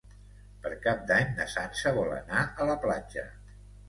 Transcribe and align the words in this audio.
Per 0.61 0.69
Cap 0.85 1.03
d'Any 1.11 1.29
na 1.39 1.45
Sança 1.55 1.91
vol 1.97 2.09
anar 2.15 2.47
a 2.65 2.67
la 2.71 2.77
platja. 2.87 3.27